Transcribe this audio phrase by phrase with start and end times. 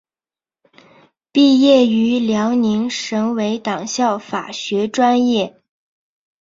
[1.31, 5.61] 毕业于辽宁省委党校法学专业。